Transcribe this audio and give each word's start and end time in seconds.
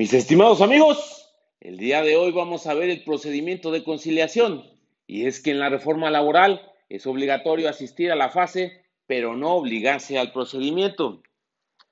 Mis 0.00 0.14
estimados 0.14 0.62
amigos, 0.62 1.30
el 1.60 1.76
día 1.76 2.02
de 2.02 2.16
hoy 2.16 2.32
vamos 2.32 2.66
a 2.66 2.72
ver 2.72 2.88
el 2.88 3.04
procedimiento 3.04 3.70
de 3.70 3.84
conciliación. 3.84 4.64
Y 5.06 5.26
es 5.26 5.42
que 5.42 5.50
en 5.50 5.58
la 5.58 5.68
reforma 5.68 6.10
laboral 6.10 6.72
es 6.88 7.06
obligatorio 7.06 7.68
asistir 7.68 8.10
a 8.10 8.16
la 8.16 8.30
fase, 8.30 8.82
pero 9.06 9.36
no 9.36 9.52
obligarse 9.52 10.18
al 10.18 10.32
procedimiento. 10.32 11.20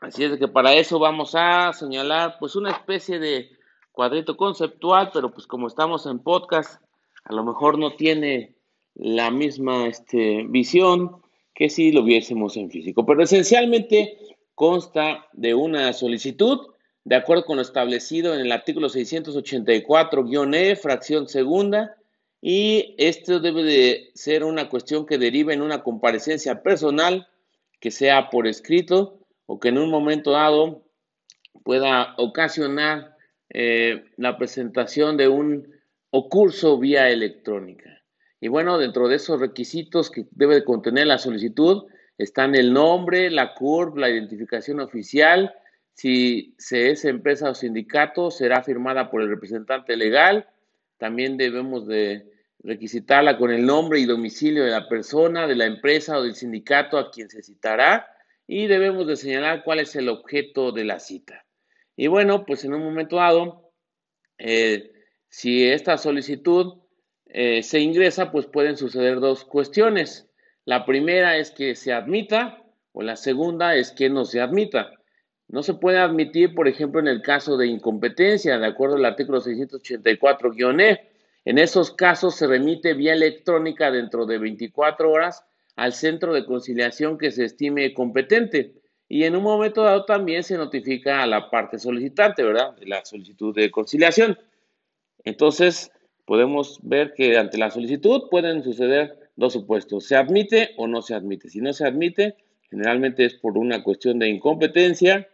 Así 0.01 0.25
es 0.25 0.39
que 0.39 0.49
para 0.49 0.73
eso 0.73 0.99
vamos 0.99 1.35
a 1.35 1.75
señalar 1.75 2.39
pues 2.41 2.57
una 2.57 2.71
especie 2.71 3.19
de 3.19 3.51
cuadrito 3.93 4.39
conceptual, 4.39 5.11
pero 5.13 5.31
pues 5.31 5.47
como 5.47 5.67
estamos 5.67 6.07
en 6.07 6.21
podcast, 6.21 6.83
a 7.25 7.35
lo 7.35 7.45
mejor 7.45 7.77
no 7.79 7.95
tiene 7.95 8.55
la 8.95 9.31
misma 9.31 9.87
este, 9.87 10.47
visión 10.49 11.21
que 11.55 11.69
si 11.69 11.93
lo 11.93 12.05
viésemos 12.05 12.57
en 12.57 12.71
físico. 12.71 13.05
Pero 13.05 13.23
esencialmente 13.23 14.17
consta 14.55 15.27
de 15.35 15.53
una 15.53 15.93
solicitud 15.93 16.69
de 17.09 17.17
acuerdo 17.17 17.47
con 17.47 17.57
lo 17.57 17.63
establecido 17.63 18.35
en 18.35 18.41
el 18.41 18.53
artículo 18.53 18.91
684-E, 18.91 20.77
fracción 20.77 21.27
segunda, 21.27 21.97
y 22.43 22.95
esto 22.99 23.41
debe 23.41 23.63
de 23.63 24.11
ser 24.15 24.45
una 24.45 24.69
cuestión 24.69 25.07
que 25.07 25.17
derive 25.17 25.55
en 25.55 25.63
una 25.63 25.83
comparecencia 25.83 26.63
personal, 26.63 27.27
que 27.81 27.91
sea 27.91 28.29
por 28.29 28.47
escrito 28.47 29.21
o 29.47 29.59
que 29.59 29.71
en 29.71 29.79
un 29.79 29.91
momento 29.91 30.33
dado 30.33 30.85
pueda 31.65 32.15
ocasionar 32.19 33.17
eh, 33.49 34.05
la 34.19 34.37
presentación 34.37 35.17
de 35.17 35.29
un 35.29 35.67
o 36.11 36.29
curso 36.29 36.77
vía 36.79 37.09
electrónica. 37.09 38.03
Y 38.39 38.49
bueno, 38.49 38.77
dentro 38.77 39.09
de 39.09 39.17
esos 39.17 39.41
requisitos 39.41 40.11
que 40.11 40.27
debe 40.33 40.57
de 40.57 40.65
contener 40.65 41.07
la 41.07 41.17
solicitud 41.17 41.87
están 42.19 42.55
el 42.55 42.71
nombre, 42.71 43.31
la 43.31 43.55
CURP, 43.55 43.97
la 43.97 44.11
identificación 44.11 44.81
oficial, 44.81 45.55
si 45.99 46.55
se 46.59 46.93
es 46.93 47.05
empresa 47.05 47.51
o 47.51 47.57
sindicato, 47.57 48.31
será 48.31 48.63
firmada 48.63 49.11
por 49.11 49.21
el 49.21 49.29
representante 49.29 49.97
legal. 49.97 50.47
También 50.97 51.37
debemos 51.37 51.89
de 51.89 52.25
requisitarla 52.63 53.37
con 53.37 53.51
el 53.51 53.67
nombre 53.67 53.99
y 53.99 54.05
domicilio 54.05 54.63
de 54.63 54.71
la 54.71 54.89
persona, 54.89 55.49
de 55.49 55.57
la 55.57 55.67
empresa 55.67 56.17
o 56.17 56.23
del 56.23 56.37
sindicato 56.37 56.99
a 56.99 57.11
quien 57.11 57.29
se 57.29 57.43
citará 57.43 58.07
y 58.47 58.69
debemos 58.69 59.09
de 59.09 59.17
señalar 59.17 59.65
cuál 59.65 59.81
es 59.81 59.97
el 59.97 60.09
objeto 60.09 60.71
de 60.71 60.85
la 60.85 61.01
cita. 61.01 61.45
Y 61.97 62.07
bueno, 62.07 62.47
pues 62.47 62.65
en 62.65 62.75
un 62.75 62.85
momento 62.85 63.17
dado, 63.17 63.73
eh, 64.39 64.93
si 65.29 65.67
esta 65.67 65.99
solicitud 65.99 66.75
eh, 67.27 67.65
se 67.65 67.81
ingresa, 67.81 68.31
pues 68.31 68.47
pueden 68.47 68.77
suceder 68.77 69.19
dos 69.19 69.45
cuestiones. 69.45 70.31
La 70.65 70.87
primera 70.87 71.39
es 71.39 71.51
que 71.51 71.75
se 71.75 71.93
admita 71.93 72.63
o 72.93 73.03
la 73.03 73.17
segunda 73.17 73.75
es 73.75 73.91
que 73.91 74.09
no 74.09 74.25
se 74.25 74.41
admita. 74.41 74.93
No 75.49 75.63
se 75.63 75.75
puede 75.75 75.99
admitir, 75.99 76.55
por 76.55 76.69
ejemplo, 76.69 77.01
en 77.01 77.09
el 77.09 77.23
caso 77.23 77.57
de 77.57 77.67
incompetencia, 77.67 78.59
de 78.59 78.67
acuerdo 78.67 78.97
al 78.97 79.05
artículo 79.07 79.41
684-E. 79.41 81.01
En 81.47 81.59
esos 81.59 81.91
casos 81.91 82.35
se 82.37 82.47
remite 82.47 82.93
vía 82.93 83.15
electrónica 83.15 83.91
dentro 83.91 84.27
de 84.27 84.39
24 84.39 85.11
horas 85.11 85.45
al 85.75 85.95
centro 85.95 86.35
de 86.35 86.45
conciliación 86.45 87.17
que 87.17 87.31
se 87.31 87.45
estime 87.45 87.95
competente. 87.95 88.75
Y 89.09 89.25
en 89.25 89.37
un 89.37 89.43
momento 89.43 89.83
dado 89.83 90.05
también 90.05 90.43
se 90.43 90.59
notifica 90.59 91.23
a 91.23 91.27
la 91.27 91.49
parte 91.49 91.79
solicitante, 91.79 92.43
¿verdad? 92.43 92.77
De 92.77 92.87
la 92.87 93.03
solicitud 93.07 93.55
de 93.55 93.71
conciliación. 93.71 94.39
Entonces, 95.25 95.91
podemos 96.27 96.79
ver 96.83 97.15
que 97.15 97.39
ante 97.39 97.57
la 97.57 97.71
solicitud 97.71 98.29
pueden 98.31 98.63
suceder 98.63 99.31
dos 99.35 99.55
supuestos. 99.55 100.05
Se 100.05 100.15
admite 100.15 100.75
o 100.77 100.87
no 100.87 101.01
se 101.01 101.15
admite. 101.15 101.49
Si 101.49 101.63
no 101.63 101.73
se 101.73 101.87
admite, 101.87 102.37
generalmente 102.69 103.25
es 103.25 103.33
por 103.33 103.57
una 103.57 103.83
cuestión 103.83 104.19
de 104.19 104.29
incompetencia 104.29 105.27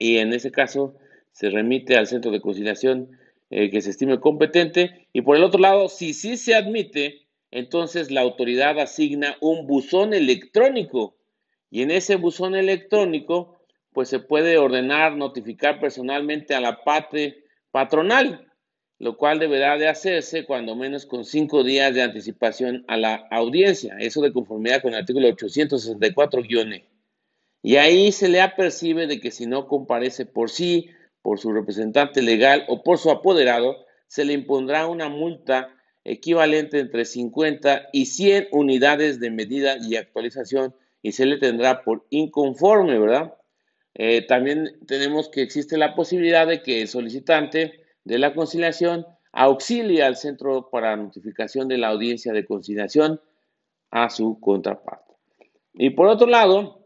y 0.00 0.16
en 0.16 0.32
ese 0.32 0.50
caso 0.50 0.96
se 1.30 1.50
remite 1.50 1.96
al 1.96 2.08
centro 2.08 2.32
de 2.32 2.40
conciliación 2.40 3.10
eh, 3.50 3.70
que 3.70 3.82
se 3.82 3.90
estime 3.90 4.18
competente. 4.18 5.06
Y 5.12 5.22
por 5.22 5.36
el 5.36 5.44
otro 5.44 5.60
lado, 5.60 5.88
si 5.88 6.14
sí 6.14 6.36
se 6.36 6.54
admite, 6.54 7.26
entonces 7.52 8.10
la 8.10 8.22
autoridad 8.22 8.80
asigna 8.80 9.36
un 9.40 9.66
buzón 9.66 10.14
electrónico 10.14 11.16
y 11.70 11.82
en 11.82 11.90
ese 11.90 12.16
buzón 12.16 12.56
electrónico 12.56 13.60
pues 13.92 14.08
se 14.08 14.20
puede 14.20 14.56
ordenar 14.56 15.16
notificar 15.16 15.80
personalmente 15.80 16.54
a 16.54 16.60
la 16.60 16.82
parte 16.82 17.44
patronal, 17.70 18.48
lo 18.98 19.16
cual 19.16 19.38
deberá 19.38 19.76
de 19.76 19.88
hacerse 19.88 20.46
cuando 20.46 20.76
menos 20.76 21.06
con 21.06 21.24
cinco 21.24 21.62
días 21.62 21.94
de 21.94 22.02
anticipación 22.02 22.84
a 22.88 22.96
la 22.96 23.26
audiencia, 23.30 23.96
eso 23.98 24.22
de 24.22 24.32
conformidad 24.32 24.80
con 24.80 24.94
el 24.94 25.00
artículo 25.00 25.28
864-E. 25.28 26.89
Y 27.62 27.76
ahí 27.76 28.12
se 28.12 28.28
le 28.28 28.40
apercibe 28.40 29.06
de 29.06 29.20
que 29.20 29.30
si 29.30 29.46
no 29.46 29.66
comparece 29.66 30.26
por 30.26 30.50
sí, 30.50 30.90
por 31.22 31.38
su 31.38 31.52
representante 31.52 32.22
legal 32.22 32.64
o 32.68 32.82
por 32.82 32.98
su 32.98 33.10
apoderado, 33.10 33.76
se 34.06 34.24
le 34.24 34.32
impondrá 34.32 34.86
una 34.86 35.08
multa 35.08 35.74
equivalente 36.04 36.78
entre 36.78 37.04
50 37.04 37.88
y 37.92 38.06
100 38.06 38.48
unidades 38.52 39.20
de 39.20 39.30
medida 39.30 39.76
y 39.78 39.96
actualización 39.96 40.74
y 41.02 41.12
se 41.12 41.26
le 41.26 41.38
tendrá 41.38 41.82
por 41.82 42.06
inconforme, 42.10 42.98
¿verdad? 42.98 43.34
Eh, 43.94 44.26
también 44.26 44.78
tenemos 44.86 45.28
que 45.28 45.42
existe 45.42 45.76
la 45.76 45.94
posibilidad 45.94 46.46
de 46.46 46.62
que 46.62 46.82
el 46.82 46.88
solicitante 46.88 47.80
de 48.04 48.18
la 48.18 48.34
conciliación 48.34 49.06
auxilie 49.32 50.02
al 50.02 50.16
centro 50.16 50.70
para 50.70 50.96
notificación 50.96 51.68
de 51.68 51.78
la 51.78 51.88
audiencia 51.88 52.32
de 52.32 52.44
conciliación 52.44 53.20
a 53.90 54.10
su 54.10 54.40
contraparte. 54.40 55.14
Y 55.74 55.90
por 55.90 56.08
otro 56.08 56.26
lado, 56.26 56.79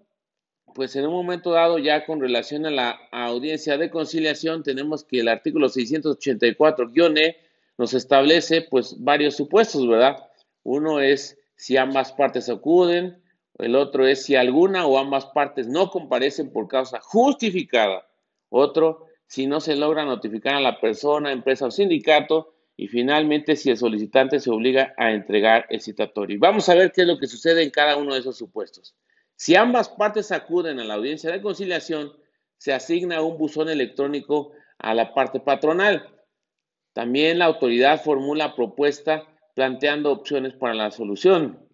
pues 0.75 0.97
en 0.97 1.07
un 1.07 1.12
momento 1.12 1.53
dado 1.53 1.79
ya 1.79 2.05
con 2.05 2.21
relación 2.21 2.67
a 2.67 2.71
la 2.71 2.91
audiencia 3.12 3.79
de 3.79 3.91
conciliación 3.91 4.62
tenemos 4.62 5.05
que 5.05 5.21
el 5.21 5.29
artículo 5.29 5.69
684-E 5.69 7.37
nos 7.79 7.95
establece 7.95 8.62
pues 8.62 8.97
varios 8.99 9.37
supuestos, 9.37 9.89
¿verdad? 9.89 10.29
Uno 10.62 11.01
es 11.01 11.39
si 11.57 11.77
ambas 11.77 12.12
partes 12.12 12.49
acuden, 12.49 13.23
el 13.59 13.77
otro 13.77 14.07
es 14.07 14.25
si 14.25 14.35
alguna 14.35 14.87
o 14.87 14.99
ambas 14.99 15.27
partes 15.27 15.69
no 15.69 15.91
comparecen 15.91 16.51
por 16.53 16.67
causa 16.69 17.01
justificada, 17.01 18.09
otro 18.49 19.06
si 19.27 19.47
no 19.47 19.61
se 19.61 19.77
logra 19.77 20.05
notificar 20.05 20.55
a 20.55 20.61
la 20.61 20.81
persona, 20.81 21.33
empresa 21.33 21.67
o 21.67 21.71
sindicato 21.71 22.55
y 22.77 22.89
finalmente 22.89 23.56
si 23.56 23.71
el 23.71 23.77
solicitante 23.77 24.41
se 24.41 24.51
obliga 24.51 24.95
a 24.97 25.12
entregar 25.12 25.67
el 25.71 25.81
citatorio. 25.81 26.39
Vamos 26.41 26.69
a 26.69 26.75
ver 26.75 26.93
qué 26.93 27.03
es 27.03 27.06
lo 27.06 27.19
que 27.19 27.27
sucede 27.27 27.62
en 27.62 27.71
cada 27.71 27.97
uno 27.97 28.15
de 28.15 28.21
esos 28.21 28.37
supuestos. 28.37 28.95
Si 29.37 29.56
ambas 29.56 29.89
partes 29.89 30.33
acuden 30.33 30.78
a 30.81 30.84
la 30.84 30.95
audiencia 30.95 31.31
de 31.31 31.43
conciliación, 31.43 32.12
se 32.56 32.72
asigna 32.72 33.22
un 33.22 33.37
buzón 33.37 33.69
electrónico 33.69 34.53
a 34.78 34.95
la 34.95 35.12
parte 35.15 35.41
patronal. 35.41 36.09
También 36.93 37.39
la 37.39 37.47
autoridad 37.47 38.03
formula 38.03 38.55
propuesta 38.55 39.27
planteando 39.55 40.12
opciones 40.12 40.55
para 40.55 40.75
la 40.75 40.91
solución. 40.91 41.69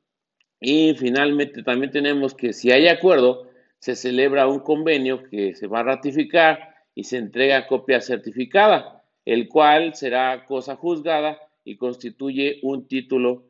Y 0.61 0.95
finalmente 0.95 1.63
también 1.63 1.91
tenemos 1.91 2.35
que 2.35 2.53
si 2.53 2.71
hay 2.71 2.89
acuerdo, 2.89 3.49
se 3.79 3.97
celebra 3.97 4.47
un 4.47 4.61
convenio 4.61 5.23
que 5.25 5.55
se 5.55 5.67
va 5.67 5.81
a 5.81 5.85
ratificar 5.85 6.75
y 6.95 7.05
se 7.05 7.17
entrega 7.17 7.67
copia 7.67 8.01
certificada, 8.01 9.03
el 9.25 9.49
cual 9.49 9.95
será 9.95 10.45
cosa 10.45 10.77
juzgada 10.77 11.39
y 11.65 11.77
constituye 11.77 12.59
un 12.63 12.87
título 12.87 13.45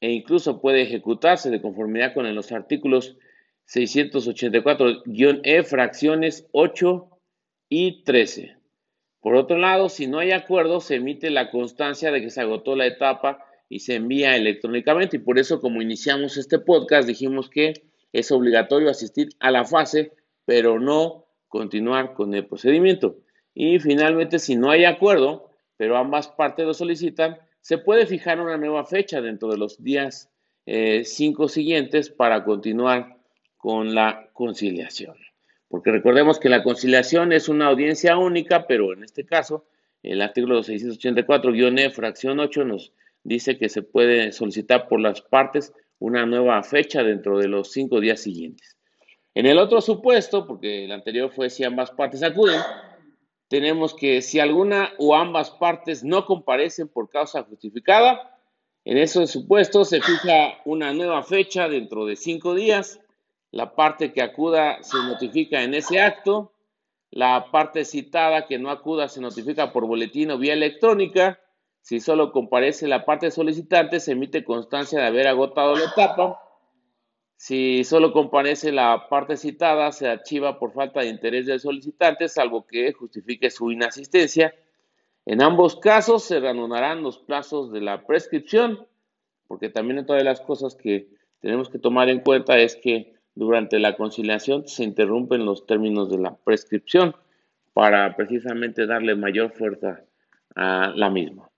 e 0.00 0.10
incluso 0.10 0.60
puede 0.60 0.82
ejecutarse 0.82 1.50
de 1.50 1.62
conformidad 1.62 2.14
con 2.14 2.32
los 2.34 2.52
artículos 2.52 3.16
684-E, 3.68 5.62
fracciones 5.64 6.48
8 6.52 7.08
y 7.68 8.04
13. 8.04 8.56
Por 9.20 9.36
otro 9.36 9.56
lado, 9.56 9.88
si 9.88 10.06
no 10.06 10.18
hay 10.18 10.32
acuerdo, 10.32 10.80
se 10.80 10.96
emite 10.96 11.30
la 11.30 11.50
constancia 11.50 12.10
de 12.10 12.20
que 12.20 12.30
se 12.30 12.40
agotó 12.40 12.74
la 12.74 12.86
etapa 12.86 13.44
y 13.68 13.78
se 13.78 13.94
envía 13.94 14.36
electrónicamente. 14.36 15.16
Y 15.16 15.20
por 15.20 15.38
eso, 15.38 15.60
como 15.60 15.80
iniciamos 15.80 16.36
este 16.36 16.58
podcast, 16.58 17.06
dijimos 17.06 17.48
que 17.48 17.84
es 18.12 18.30
obligatorio 18.32 18.90
asistir 18.90 19.30
a 19.40 19.50
la 19.50 19.64
fase, 19.64 20.12
pero 20.44 20.80
no 20.80 21.26
continuar 21.48 22.14
con 22.14 22.34
el 22.34 22.46
procedimiento. 22.46 23.16
Y 23.54 23.78
finalmente, 23.78 24.38
si 24.38 24.56
no 24.56 24.70
hay 24.70 24.84
acuerdo, 24.84 25.50
pero 25.76 25.96
ambas 25.96 26.28
partes 26.28 26.66
lo 26.66 26.74
solicitan, 26.74 27.38
se 27.60 27.78
puede 27.78 28.06
fijar 28.06 28.40
una 28.40 28.56
nueva 28.56 28.84
fecha 28.84 29.20
dentro 29.20 29.48
de 29.48 29.56
los 29.56 29.82
días 29.82 30.30
5 30.66 30.66
eh, 30.66 31.48
siguientes 31.48 32.10
para 32.10 32.44
continuar 32.44 33.21
con 33.62 33.94
la 33.94 34.28
conciliación. 34.32 35.14
Porque 35.68 35.92
recordemos 35.92 36.40
que 36.40 36.48
la 36.48 36.64
conciliación 36.64 37.32
es 37.32 37.48
una 37.48 37.68
audiencia 37.68 38.18
única, 38.18 38.66
pero 38.66 38.92
en 38.92 39.04
este 39.04 39.24
caso, 39.24 39.66
el 40.02 40.20
artículo 40.20 40.64
684-E, 40.64 41.90
fracción 41.90 42.40
8, 42.40 42.64
nos 42.64 42.92
dice 43.22 43.58
que 43.58 43.68
se 43.68 43.82
puede 43.82 44.32
solicitar 44.32 44.88
por 44.88 44.98
las 45.00 45.20
partes 45.20 45.72
una 46.00 46.26
nueva 46.26 46.60
fecha 46.64 47.04
dentro 47.04 47.38
de 47.38 47.46
los 47.46 47.70
cinco 47.70 48.00
días 48.00 48.20
siguientes. 48.20 48.76
En 49.32 49.46
el 49.46 49.58
otro 49.58 49.80
supuesto, 49.80 50.44
porque 50.44 50.86
el 50.86 50.90
anterior 50.90 51.30
fue 51.30 51.48
si 51.48 51.62
ambas 51.62 51.92
partes 51.92 52.24
acuden, 52.24 52.60
tenemos 53.46 53.94
que 53.94 54.22
si 54.22 54.40
alguna 54.40 54.90
o 54.98 55.14
ambas 55.14 55.52
partes 55.52 56.02
no 56.02 56.26
comparecen 56.26 56.88
por 56.88 57.08
causa 57.08 57.44
justificada, 57.44 58.40
en 58.84 58.98
esos 58.98 59.30
supuestos 59.30 59.90
se 59.90 60.00
fija 60.00 60.58
una 60.64 60.92
nueva 60.92 61.22
fecha 61.22 61.68
dentro 61.68 62.06
de 62.06 62.16
cinco 62.16 62.56
días 62.56 62.98
la 63.52 63.74
parte 63.74 64.12
que 64.12 64.22
acuda 64.22 64.82
se 64.82 64.96
notifica 64.96 65.62
en 65.62 65.74
ese 65.74 66.00
acto, 66.00 66.52
la 67.10 67.50
parte 67.52 67.84
citada 67.84 68.46
que 68.46 68.58
no 68.58 68.70
acuda 68.70 69.08
se 69.08 69.20
notifica 69.20 69.72
por 69.72 69.86
boletín 69.86 70.30
o 70.30 70.38
vía 70.38 70.54
electrónica. 70.54 71.38
Si 71.82 72.00
solo 72.00 72.32
comparece 72.32 72.88
la 72.88 73.04
parte 73.04 73.30
solicitante, 73.30 74.00
se 74.00 74.12
emite 74.12 74.42
constancia 74.42 74.98
de 74.98 75.06
haber 75.06 75.28
agotado 75.28 75.76
la 75.76 75.84
etapa. 75.84 76.40
Si 77.36 77.84
solo 77.84 78.12
comparece 78.12 78.72
la 78.72 79.08
parte 79.10 79.36
citada, 79.36 79.92
se 79.92 80.08
archiva 80.08 80.58
por 80.58 80.72
falta 80.72 81.00
de 81.00 81.08
interés 81.08 81.44
del 81.44 81.60
solicitante, 81.60 82.28
salvo 82.28 82.66
que 82.66 82.92
justifique 82.94 83.50
su 83.50 83.70
inasistencia. 83.70 84.54
En 85.26 85.42
ambos 85.42 85.76
casos 85.76 86.24
se 86.24 86.40
reanudarán 86.40 87.02
los 87.02 87.18
plazos 87.18 87.70
de 87.70 87.82
la 87.82 88.06
prescripción, 88.06 88.86
porque 89.46 89.68
también 89.68 89.98
otra 89.98 90.16
de 90.16 90.24
las 90.24 90.40
cosas 90.40 90.74
que 90.74 91.10
tenemos 91.40 91.68
que 91.68 91.78
tomar 91.78 92.08
en 92.08 92.20
cuenta 92.20 92.56
es 92.58 92.76
que 92.76 93.12
durante 93.34 93.78
la 93.78 93.96
conciliación 93.96 94.68
se 94.68 94.84
interrumpen 94.84 95.44
los 95.44 95.66
términos 95.66 96.10
de 96.10 96.18
la 96.18 96.36
prescripción 96.36 97.14
para 97.72 98.14
precisamente 98.16 98.86
darle 98.86 99.14
mayor 99.14 99.52
fuerza 99.52 100.02
a 100.54 100.92
la 100.94 101.10
misma. 101.10 101.48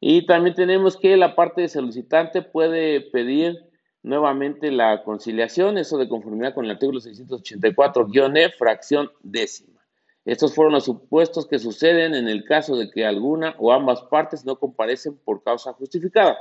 Y 0.00 0.26
también 0.26 0.54
tenemos 0.54 0.96
que 0.96 1.16
la 1.16 1.34
parte 1.34 1.68
solicitante 1.68 2.42
puede 2.42 3.00
pedir 3.00 3.56
nuevamente 4.02 4.70
la 4.70 5.04
conciliación, 5.04 5.78
eso 5.78 5.96
de 5.96 6.08
conformidad 6.08 6.54
con 6.54 6.64
el 6.64 6.72
artículo 6.72 7.00
684-E, 7.00 8.50
fracción 8.58 9.10
décima. 9.22 9.80
Estos 10.24 10.54
fueron 10.54 10.74
los 10.74 10.84
supuestos 10.84 11.46
que 11.46 11.58
suceden 11.58 12.14
en 12.14 12.28
el 12.28 12.44
caso 12.44 12.76
de 12.76 12.90
que 12.90 13.04
alguna 13.04 13.54
o 13.58 13.72
ambas 13.72 14.02
partes 14.02 14.44
no 14.44 14.56
comparecen 14.56 15.16
por 15.16 15.42
causa 15.42 15.72
justificada. 15.72 16.36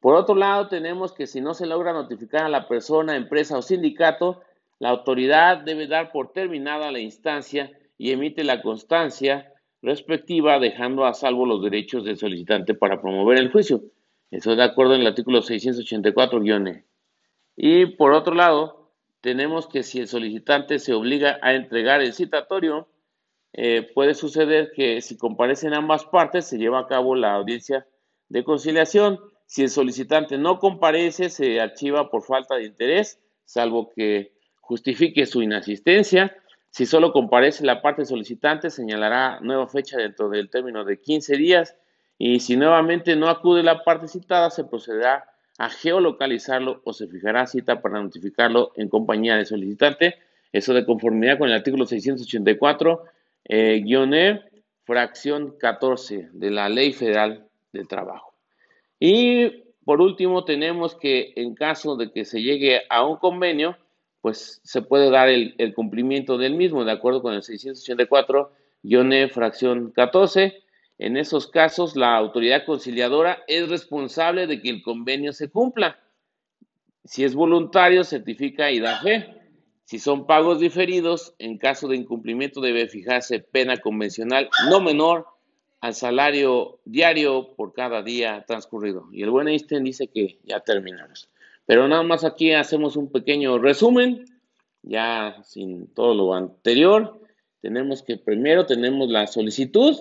Por 0.00 0.14
otro 0.14 0.34
lado, 0.34 0.68
tenemos 0.68 1.12
que 1.12 1.26
si 1.26 1.40
no 1.40 1.54
se 1.54 1.66
logra 1.66 1.92
notificar 1.92 2.44
a 2.44 2.48
la 2.48 2.68
persona, 2.68 3.16
empresa 3.16 3.58
o 3.58 3.62
sindicato, 3.62 4.42
la 4.78 4.90
autoridad 4.90 5.58
debe 5.58 5.88
dar 5.88 6.12
por 6.12 6.32
terminada 6.32 6.92
la 6.92 7.00
instancia 7.00 7.72
y 7.96 8.12
emite 8.12 8.44
la 8.44 8.62
constancia 8.62 9.52
respectiva, 9.82 10.58
dejando 10.60 11.04
a 11.04 11.14
salvo 11.14 11.46
los 11.46 11.62
derechos 11.62 12.04
del 12.04 12.16
solicitante 12.16 12.74
para 12.74 13.00
promover 13.00 13.38
el 13.38 13.50
juicio. 13.50 13.82
Eso 14.30 14.54
de 14.54 14.62
acuerdo 14.62 14.94
en 14.94 15.00
el 15.00 15.08
artículo 15.08 15.42
684-E. 15.42 16.84
Y 17.56 17.86
por 17.86 18.12
otro 18.12 18.34
lado, 18.34 18.92
tenemos 19.20 19.66
que 19.66 19.82
si 19.82 20.00
el 20.00 20.06
solicitante 20.06 20.78
se 20.78 20.94
obliga 20.94 21.38
a 21.42 21.54
entregar 21.54 22.00
el 22.00 22.12
citatorio, 22.12 22.88
eh, 23.52 23.90
puede 23.94 24.14
suceder 24.14 24.70
que 24.74 25.00
si 25.00 25.16
comparecen 25.16 25.74
ambas 25.74 26.04
partes, 26.04 26.46
se 26.46 26.58
lleva 26.58 26.80
a 26.80 26.86
cabo 26.86 27.16
la 27.16 27.34
audiencia 27.34 27.86
de 28.28 28.44
conciliación 28.44 29.18
si 29.48 29.62
el 29.62 29.70
solicitante 29.70 30.36
no 30.36 30.58
comparece, 30.58 31.30
se 31.30 31.58
archiva 31.58 32.10
por 32.10 32.22
falta 32.22 32.56
de 32.56 32.66
interés, 32.66 33.18
salvo 33.46 33.88
que 33.88 34.34
justifique 34.60 35.24
su 35.24 35.40
inasistencia. 35.40 36.36
Si 36.68 36.84
solo 36.84 37.14
comparece 37.14 37.64
la 37.64 37.80
parte 37.80 38.04
solicitante, 38.04 38.68
señalará 38.68 39.40
nueva 39.40 39.66
fecha 39.66 39.96
dentro 39.96 40.28
del 40.28 40.50
término 40.50 40.84
de 40.84 41.00
15 41.00 41.38
días. 41.38 41.74
Y 42.18 42.40
si 42.40 42.58
nuevamente 42.58 43.16
no 43.16 43.30
acude 43.30 43.62
la 43.62 43.84
parte 43.84 44.06
citada, 44.06 44.50
se 44.50 44.64
procederá 44.64 45.24
a 45.56 45.70
geolocalizarlo 45.70 46.82
o 46.84 46.92
se 46.92 47.06
fijará 47.06 47.46
cita 47.46 47.80
para 47.80 48.02
notificarlo 48.02 48.72
en 48.76 48.90
compañía 48.90 49.36
del 49.36 49.46
solicitante. 49.46 50.16
Eso 50.52 50.74
de 50.74 50.84
conformidad 50.84 51.38
con 51.38 51.48
el 51.48 51.54
artículo 51.54 51.86
684, 51.86 53.02
eh, 53.48 53.82
E, 53.82 54.40
fracción 54.84 55.56
14 55.58 56.28
de 56.32 56.50
la 56.50 56.68
Ley 56.68 56.92
Federal 56.92 57.48
del 57.72 57.88
Trabajo. 57.88 58.27
Y 59.00 59.68
por 59.88 60.02
último, 60.02 60.44
tenemos 60.44 60.94
que 60.94 61.32
en 61.36 61.54
caso 61.54 61.96
de 61.96 62.12
que 62.12 62.26
se 62.26 62.42
llegue 62.42 62.82
a 62.90 63.06
un 63.06 63.16
convenio, 63.16 63.78
pues 64.20 64.60
se 64.62 64.82
puede 64.82 65.10
dar 65.10 65.30
el, 65.30 65.72
cumplimiento 65.74 66.36
del 66.36 66.54
mismo, 66.54 66.84
de 66.84 66.92
acuerdo 66.92 67.22
con 67.22 67.32
el 67.32 67.42
684, 67.42 68.52
E, 68.84 69.28
fracción 69.28 69.90
14. 69.92 70.62
En 70.98 71.16
esos 71.16 71.46
casos, 71.46 71.96
la 71.96 72.16
autoridad 72.16 72.66
conciliadora 72.66 73.42
es 73.46 73.70
responsable 73.70 74.46
de 74.46 74.60
que 74.60 74.68
el 74.68 74.82
convenio 74.82 75.32
se 75.32 75.48
cumpla. 75.48 75.98
Si 77.04 77.24
es 77.24 77.34
voluntario, 77.34 78.04
certifica 78.04 78.70
y 78.70 78.80
da 78.80 79.00
fe. 79.00 79.38
Si 79.84 79.98
son 79.98 80.26
pagos 80.26 80.60
diferidos, 80.60 81.34
en 81.38 81.56
caso 81.56 81.88
de 81.88 81.96
incumplimiento 81.96 82.60
debe 82.60 82.88
fijarse 82.88 83.38
pena 83.38 83.78
convencional 83.78 84.50
no 84.68 84.82
menor 84.82 85.26
al 85.80 85.94
salario 85.94 86.80
diario 86.84 87.54
por 87.54 87.72
cada 87.72 88.02
día 88.02 88.44
transcurrido. 88.46 89.08
Y 89.12 89.22
el 89.22 89.30
buen 89.30 89.48
Einstein 89.48 89.84
dice 89.84 90.08
que 90.08 90.38
ya 90.44 90.60
terminamos. 90.60 91.30
Pero 91.66 91.86
nada 91.86 92.02
más 92.02 92.24
aquí 92.24 92.52
hacemos 92.52 92.96
un 92.96 93.12
pequeño 93.12 93.58
resumen, 93.58 94.24
ya 94.82 95.40
sin 95.44 95.92
todo 95.94 96.14
lo 96.14 96.34
anterior. 96.34 97.20
Tenemos 97.60 98.02
que 98.02 98.16
primero 98.16 98.66
tenemos 98.66 99.08
la 99.08 99.26
solicitud, 99.26 99.96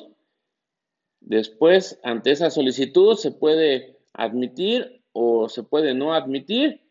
después 1.20 2.00
ante 2.04 2.32
esa 2.32 2.50
solicitud 2.50 3.16
se 3.16 3.32
puede 3.32 3.98
admitir 4.14 5.02
o 5.12 5.50
se 5.50 5.64
puede 5.64 5.94
no 5.94 6.14
admitir. 6.14 6.82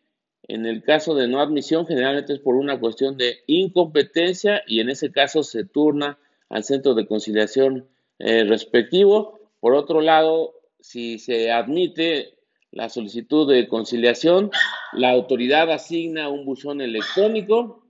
En 0.43 0.65
el 0.65 0.81
caso 0.81 1.13
de 1.13 1.27
no 1.27 1.41
admisión, 1.41 1.85
generalmente 1.85 2.33
es 2.33 2.39
por 2.39 2.55
una 2.55 2.79
cuestión 2.79 3.17
de 3.17 3.39
incompetencia 3.47 4.61
y 4.65 4.79
en 4.79 4.89
ese 4.89 5.11
caso 5.11 5.43
se 5.43 5.65
turna 5.65 6.19
al 6.49 6.63
centro 6.63 6.93
de 6.93 7.05
conciliación 7.05 7.87
eh, 8.19 8.43
respectivo. 8.45 9.39
Por 9.59 9.73
otro 9.73 10.01
lado, 10.01 10.53
si 10.79 11.19
se 11.19 11.51
admite 11.51 12.37
la 12.71 12.89
solicitud 12.89 13.49
de 13.51 13.67
conciliación, 13.67 14.51
la 14.93 15.11
autoridad 15.11 15.71
asigna 15.71 16.29
un 16.29 16.45
buzón 16.45 16.81
electrónico. 16.81 17.83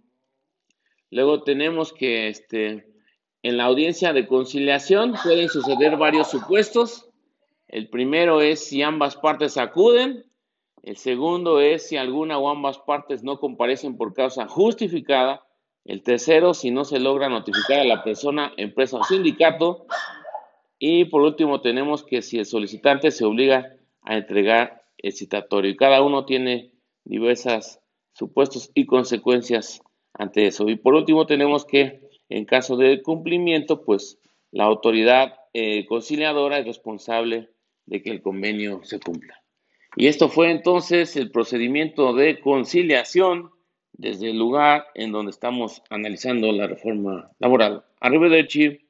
Luego 1.10 1.44
tenemos 1.44 1.94
que 1.94 2.28
este, 2.28 2.88
en 3.44 3.58
la 3.58 3.66
audiencia 3.66 4.14
de 4.14 4.28
conciliación 4.28 5.14
pueden 5.24 5.50
suceder 5.50 5.98
varios 5.98 6.30
supuestos. 6.30 7.10
El 7.68 7.90
primero 7.90 8.42
es 8.42 8.66
si 8.66 8.82
ambas 8.82 9.16
partes 9.16 9.58
acuden. 9.58 10.26
El 10.84 10.98
segundo 10.98 11.60
es 11.60 11.88
si 11.88 11.98
alguna 11.98 12.38
o 12.38 12.50
ambas 12.50 12.78
partes 12.80 13.24
no 13.24 13.40
comparecen 13.40 13.98
por 13.98 14.14
causa 14.14 14.48
justificada. 14.48 15.46
El 15.84 16.04
tercero, 16.04 16.54
si 16.54 16.72
no 16.72 16.84
se 16.84 17.00
logra 17.00 17.30
notificar 17.30 17.80
a 17.80 17.86
la 17.86 18.04
persona, 18.04 18.54
empresa 18.58 18.98
o 18.98 19.04
sindicato. 19.04 19.86
Y 20.80 21.06
por 21.06 21.22
último, 21.22 21.62
tenemos 21.62 22.04
que 22.04 22.22
si 22.22 22.38
el 22.38 22.46
solicitante 22.46 23.12
se 23.12 23.26
obliga 23.26 23.76
a 24.02 24.18
entregar 24.18 24.84
el 24.98 25.14
citatorio. 25.14 25.72
Y 25.72 25.76
cada 25.76 26.02
uno 26.02 26.26
tiene 26.26 26.72
diversas 27.04 27.82
supuestos 28.14 28.72
y 28.74 28.86
consecuencias 28.86 29.82
ante 30.14 30.48
eso. 30.48 30.68
Y 30.70 30.76
por 30.76 30.96
último, 30.96 31.26
tenemos 31.26 31.66
que, 31.66 32.02
en 32.30 32.46
caso 32.46 32.78
de 32.78 33.02
cumplimiento, 33.02 33.84
pues 33.84 34.20
la 34.52 34.66
autoridad 34.66 35.36
eh, 35.54 35.86
conciliadora 35.86 36.60
es 36.60 36.66
responsable 36.66 37.50
de 37.86 38.02
que 38.02 38.12
el 38.12 38.22
convenio 38.22 38.82
se 38.84 39.00
cumpla. 39.00 39.42
Y 39.96 40.08
esto 40.08 40.30
fue 40.30 40.52
entonces 40.52 41.16
el 41.16 41.32
procedimiento 41.32 42.14
de 42.14 42.40
conciliación 42.40 43.52
desde 43.94 44.30
el 44.30 44.38
lugar 44.38 44.86
en 44.94 45.12
donde 45.12 45.32
estamos 45.32 45.82
analizando 45.90 46.52
la 46.52 46.68
reforma 46.68 47.32
laboral. 47.40 47.84
Arriba 48.00 48.30
de 48.30 48.48
Chip. 48.48 48.87